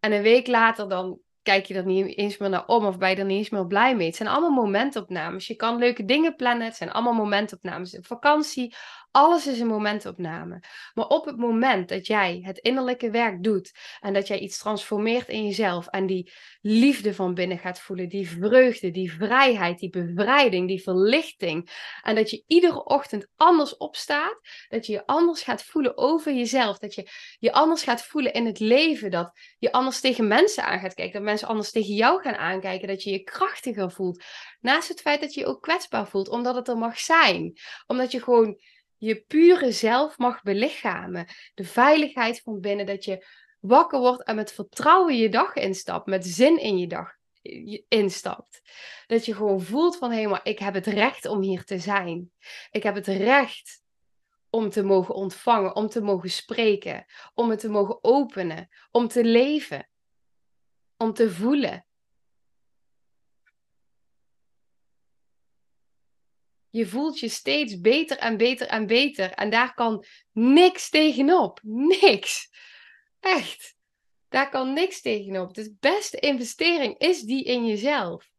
[0.00, 3.10] en een week later dan kijk je er niet eens meer naar om of ben
[3.10, 4.06] je er niet eens meer blij mee.
[4.06, 5.46] Het zijn allemaal momentopnames.
[5.46, 6.66] Je kan leuke dingen plannen.
[6.66, 7.98] Het zijn allemaal momentopnames.
[8.00, 8.74] Vakantie,
[9.16, 10.62] alles is een momentopname.
[10.94, 15.28] Maar op het moment dat jij het innerlijke werk doet en dat jij iets transformeert
[15.28, 20.68] in jezelf en die liefde van binnen gaat voelen, die vreugde, die vrijheid, die bevrijding,
[20.68, 21.70] die verlichting
[22.02, 26.78] en dat je iedere ochtend anders opstaat, dat je je anders gaat voelen over jezelf,
[26.78, 30.80] dat je je anders gaat voelen in het leven, dat je anders tegen mensen aan
[30.80, 34.24] gaat kijken, dat mensen anders tegen jou gaan aankijken, dat je je krachtiger voelt.
[34.60, 38.12] Naast het feit dat je je ook kwetsbaar voelt, omdat het er mag zijn, omdat
[38.12, 38.60] je gewoon
[38.98, 41.26] je pure zelf mag belichamen.
[41.54, 43.26] De veiligheid van binnen, dat je
[43.60, 47.14] wakker wordt en met vertrouwen je dag instapt, met zin in je dag.
[47.88, 48.62] instapt.
[49.06, 52.30] Dat je gewoon voelt van, hé, maar ik heb het recht om hier te zijn.
[52.70, 53.82] Ik heb het recht
[54.50, 57.04] om te mogen ontvangen, om te mogen spreken,
[57.34, 59.88] om het te mogen openen, om te leven,
[60.96, 61.85] om te voelen.
[66.76, 69.30] Je voelt je steeds beter en beter en beter.
[69.30, 71.60] En daar kan niks tegenop.
[71.62, 72.50] Niks.
[73.20, 73.76] Echt.
[74.28, 75.54] Daar kan niks tegenop.
[75.54, 78.30] De beste investering is die in jezelf.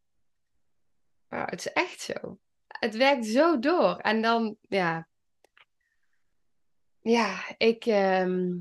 [1.28, 2.39] Het is echt zo.
[2.67, 3.97] Het werkt zo door.
[3.97, 5.08] En dan, ja.
[7.02, 8.58] Ja, ik, ehm,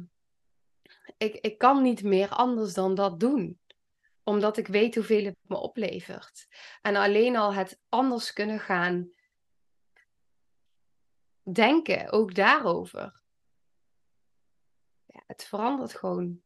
[1.17, 3.61] ik, ik kan niet meer anders dan dat doen
[4.23, 6.47] omdat ik weet hoeveel het me oplevert.
[6.83, 9.11] En alleen al het anders kunnen gaan
[11.53, 13.21] denken, ook daarover.
[15.07, 16.43] Ja, het verandert gewoon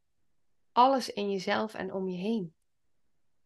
[0.72, 2.54] alles in jezelf en om je heen.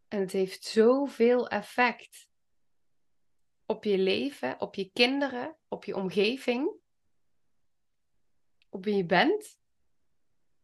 [0.09, 2.29] En het heeft zoveel effect
[3.67, 6.71] op je leven, op je kinderen, op je omgeving,
[8.69, 9.59] op wie je bent,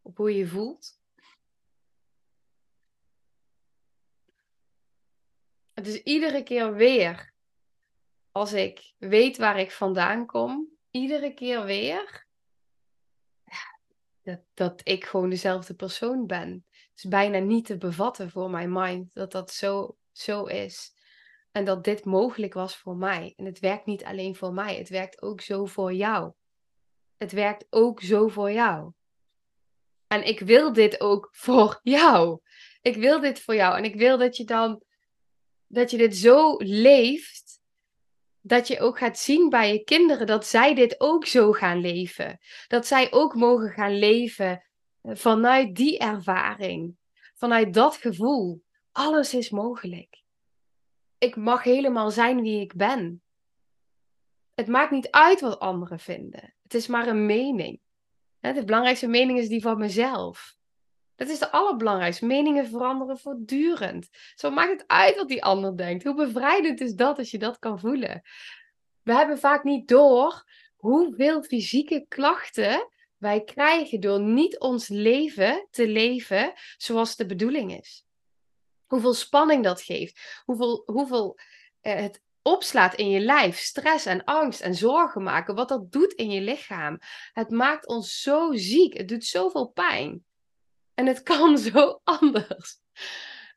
[0.01, 0.99] op hoe je je voelt.
[5.73, 7.33] Het is iedere keer weer,
[8.31, 12.29] als ik weet waar ik vandaan kom, iedere keer weer
[14.23, 16.65] dat, dat ik gewoon dezelfde persoon ben.
[16.71, 20.93] Het is bijna niet te bevatten voor mijn mind dat dat zo, zo is.
[21.51, 23.33] En dat dit mogelijk was voor mij.
[23.35, 26.33] En het werkt niet alleen voor mij, het werkt ook zo voor jou.
[27.17, 28.91] Het werkt ook zo voor jou.
[30.07, 32.39] En ik wil dit ook voor jou.
[32.81, 33.77] Ik wil dit voor jou.
[33.77, 34.83] En ik wil dat je dan,
[35.67, 37.50] dat je dit zo leeft
[38.41, 42.39] dat je ook gaat zien bij je kinderen dat zij dit ook zo gaan leven.
[42.67, 44.65] Dat zij ook mogen gaan leven
[45.01, 46.95] eh, vanuit die ervaring,
[47.35, 48.63] vanuit dat gevoel.
[48.91, 50.23] Alles is mogelijk.
[51.17, 53.21] Ik mag helemaal zijn wie ik ben.
[54.53, 56.53] Het maakt niet uit wat anderen vinden.
[56.63, 57.79] Het is maar een mening.
[58.39, 60.55] De belangrijkste mening is die van mezelf.
[61.21, 62.25] Dat is de allerbelangrijkste.
[62.25, 64.09] Meningen veranderen voortdurend.
[64.35, 66.03] Zo maakt het uit wat die ander denkt.
[66.03, 68.21] Hoe bevrijdend is dat als je dat kan voelen?
[69.03, 70.43] We hebben vaak niet door
[70.75, 78.05] hoeveel fysieke klachten wij krijgen door niet ons leven te leven zoals de bedoeling is.
[78.87, 80.41] Hoeveel spanning dat geeft.
[80.45, 81.39] Hoeveel, hoeveel
[81.81, 83.57] eh, het opslaat in je lijf.
[83.57, 85.55] Stress en angst en zorgen maken.
[85.55, 86.99] Wat dat doet in je lichaam.
[87.33, 88.97] Het maakt ons zo ziek.
[88.97, 90.25] Het doet zoveel pijn.
[91.01, 92.79] En het kan zo anders.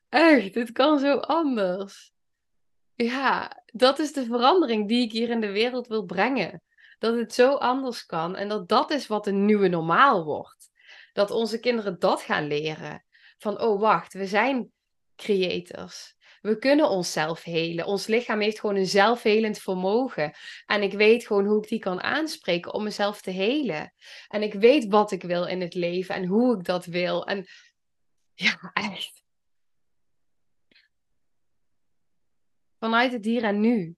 [0.09, 2.13] Echt, het kan zo anders.
[2.95, 6.61] Ja, dat is de verandering die ik hier in de wereld wil brengen.
[6.99, 10.71] Dat het zo anders kan en dat dat is wat een nieuwe normaal wordt.
[11.13, 13.05] Dat onze kinderen dat gaan leren.
[13.37, 14.71] Van, oh wacht, we zijn
[15.15, 16.14] creators.
[16.45, 17.85] We kunnen onszelf helen.
[17.85, 20.33] Ons lichaam heeft gewoon een zelfhelend vermogen.
[20.65, 23.93] En ik weet gewoon hoe ik die kan aanspreken om mezelf te helen.
[24.27, 27.25] En ik weet wat ik wil in het leven en hoe ik dat wil.
[27.25, 27.45] En
[28.33, 29.23] ja, echt.
[32.79, 33.95] Vanuit het hier en nu.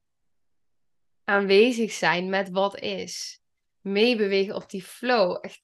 [1.24, 3.42] Aanwezig zijn met wat is.
[3.82, 5.38] Meebewegen op die flow.
[5.42, 5.62] Echt.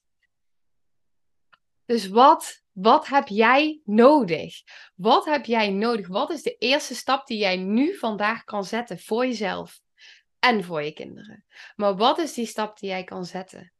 [1.84, 4.62] Dus wat wat heb jij nodig?
[4.94, 6.08] Wat heb jij nodig?
[6.08, 9.80] Wat is de eerste stap die jij nu vandaag kan zetten voor jezelf
[10.38, 11.44] en voor je kinderen?
[11.76, 13.72] Maar wat is die stap die jij kan zetten?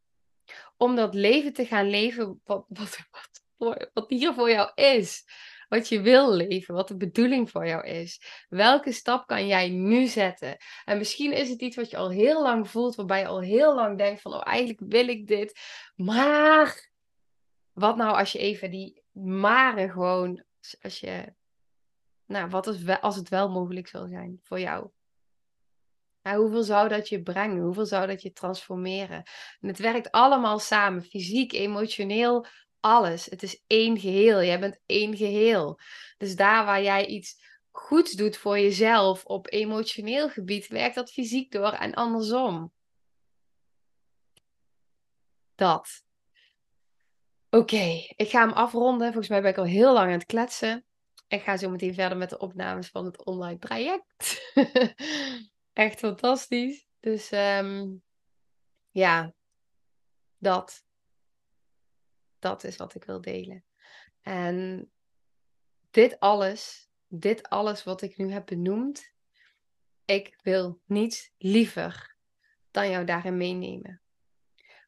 [0.76, 2.98] Om dat leven te gaan leven wat, wat,
[3.56, 5.24] wat, wat hier voor jou is.
[5.68, 8.20] Wat je wil leven, wat de bedoeling voor jou is.
[8.48, 10.56] Welke stap kan jij nu zetten?
[10.84, 13.74] En misschien is het iets wat je al heel lang voelt, waarbij je al heel
[13.74, 15.60] lang denkt van, oh eigenlijk wil ik dit.
[15.94, 16.92] Maar
[17.74, 20.44] wat nou als je even die maren gewoon,
[20.82, 21.34] als je,
[22.26, 24.90] nou, wat is wel, als het wel mogelijk zou zijn voor jou?
[26.32, 27.62] hoeveel zou dat je brengen?
[27.62, 29.22] Hoeveel zou dat je transformeren?
[29.60, 32.46] En het werkt allemaal samen, fysiek, emotioneel,
[32.80, 33.26] alles.
[33.26, 34.42] Het is één geheel.
[34.42, 35.78] Jij bent één geheel.
[36.16, 41.52] Dus daar waar jij iets goeds doet voor jezelf op emotioneel gebied, werkt dat fysiek
[41.52, 42.72] door en andersom.
[45.54, 46.03] Dat.
[47.54, 49.06] Oké, ik ga hem afronden.
[49.06, 50.84] Volgens mij ben ik al heel lang aan het kletsen.
[51.28, 54.52] Ik ga zo meteen verder met de opnames van het online traject.
[55.72, 56.88] Echt fantastisch.
[57.00, 58.02] Dus um,
[58.90, 59.34] ja,
[60.38, 60.84] dat.
[62.38, 63.64] Dat is wat ik wil delen.
[64.20, 64.90] En
[65.90, 69.12] dit alles, dit alles wat ik nu heb benoemd,
[70.04, 72.16] ik wil niets liever
[72.70, 74.03] dan jou daarin meenemen.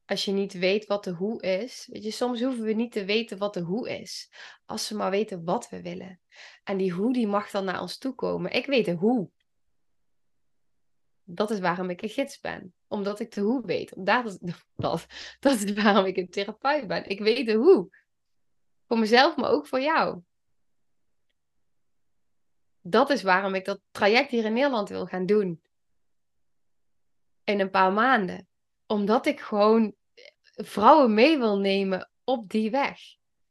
[0.06, 1.88] Als je niet weet wat de hoe is.
[1.90, 4.30] Weet je, soms hoeven we niet te weten wat de hoe is.
[4.64, 6.20] Als we maar weten wat we willen.
[6.64, 8.52] En die hoe die mag dan naar ons toe komen.
[8.52, 9.30] Ik weet de hoe.
[11.24, 12.74] Dat is waarom ik een gids ben.
[12.86, 13.92] Omdat ik de hoe weet.
[13.96, 14.38] Dat is,
[14.76, 15.06] dat,
[15.40, 17.08] dat is waarom ik een therapeut ben.
[17.08, 17.88] Ik weet de hoe.
[18.86, 20.20] Voor mezelf, maar ook voor jou.
[22.80, 25.62] Dat is waarom ik dat traject hier in Nederland wil gaan doen.
[27.44, 28.48] In een paar maanden.
[28.86, 29.94] Omdat ik gewoon
[30.54, 32.98] vrouwen mee wil nemen op die weg.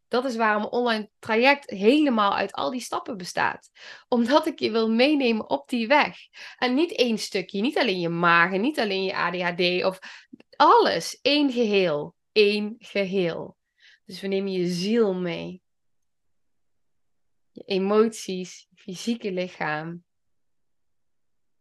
[0.08, 3.72] Dat is waarom online traject helemaal uit al die stappen bestaat.
[4.08, 6.18] Omdat ik je wil meenemen op die weg.
[6.58, 10.00] En niet één stukje, niet alleen je magen, niet alleen je ADHD of
[10.56, 11.20] alles.
[11.22, 12.16] één geheel.
[12.32, 13.58] één geheel.
[14.06, 15.62] Dus we nemen je ziel mee.
[17.52, 20.04] Je emoties, je fysieke lichaam.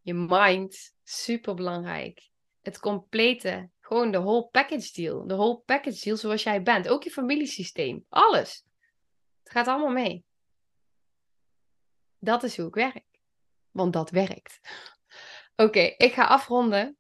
[0.01, 2.33] Je mind, super belangrijk.
[2.65, 5.27] Het complete gewoon de whole package deal.
[5.27, 6.89] De whole package deal zoals jij bent.
[6.89, 8.05] Ook je familiesysteem.
[8.09, 8.65] Alles.
[9.43, 10.25] Het gaat allemaal mee.
[12.19, 13.21] Dat is hoe ik werk.
[13.71, 14.61] Want dat werkt.
[15.57, 16.97] Oké, ik ga afronden.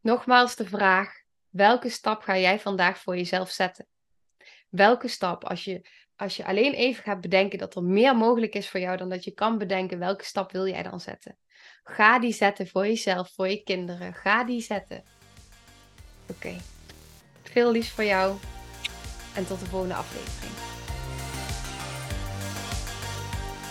[0.00, 3.86] Nogmaals de vraag: welke stap ga jij vandaag voor jezelf zetten?
[4.68, 5.88] Welke stap, als je,
[6.20, 9.24] als je alleen even gaat bedenken dat er meer mogelijk is voor jou dan dat
[9.24, 11.36] je kan bedenken, welke stap wil jij dan zetten?
[11.82, 14.14] Ga die zetten voor jezelf, voor je kinderen.
[14.14, 15.02] Ga die zetten.
[16.30, 16.56] Oké.
[17.42, 18.36] Veel liefs voor jou.
[19.34, 20.52] En tot de volgende aflevering.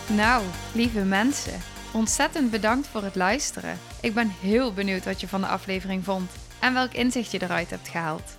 [0.08, 1.60] Nou, lieve mensen,
[1.94, 3.80] ontzettend bedankt voor het luisteren.
[4.02, 6.32] Ik ben heel benieuwd wat je van de aflevering vond
[6.62, 8.39] en welk inzicht je eruit hebt gehaald.